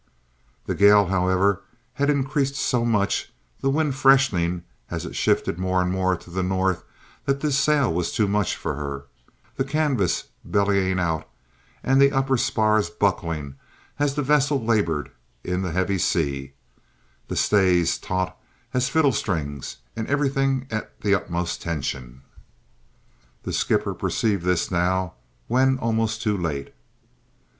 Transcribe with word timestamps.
The 0.65 0.73
gale, 0.73 1.05
however, 1.05 1.61
had 1.93 2.09
increased 2.09 2.55
so 2.55 2.83
much, 2.83 3.31
the 3.59 3.69
wind 3.69 3.93
freshening 3.93 4.63
as 4.89 5.05
it 5.05 5.15
shifted 5.15 5.59
more 5.59 5.79
and 5.79 5.91
more 5.91 6.17
to 6.17 6.31
the 6.31 6.41
north 6.41 6.83
that 7.25 7.41
this 7.41 7.55
sail 7.55 7.93
was 7.93 8.11
too 8.11 8.27
much 8.27 8.55
for 8.55 8.73
her, 8.73 9.05
the 9.57 9.63
canvas 9.63 10.23
bellying 10.43 10.97
out, 10.97 11.29
and 11.83 12.01
the 12.01 12.11
upper 12.11 12.35
spars 12.35 12.89
"buckling" 12.89 13.57
as 13.99 14.15
the 14.15 14.23
vessel 14.23 14.65
laboured 14.65 15.11
in 15.43 15.61
the 15.61 15.69
heavy 15.71 15.99
sea, 15.99 16.53
the 17.27 17.35
stays 17.35 17.99
taut 17.99 18.35
as 18.73 18.89
fiddle 18.89 19.13
strings 19.13 19.77
and 19.95 20.07
everything 20.07 20.65
at 20.71 20.99
the 21.01 21.13
utmost 21.13 21.61
tension. 21.61 22.23
The 23.43 23.53
skipper 23.53 23.93
perceived 23.93 24.45
this 24.45 24.71
now, 24.71 25.13
when 25.47 25.77
almost 25.77 26.23
too 26.23 26.35
late. 26.37 26.73